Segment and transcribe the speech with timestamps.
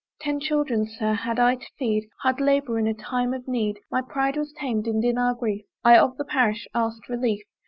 [0.19, 1.13] Ten children, Sir!
[1.13, 3.77] had I to feed, Hard labour in a time of need!
[3.91, 7.43] My pride was tamed, and in our grief, I of the parish ask'd relief.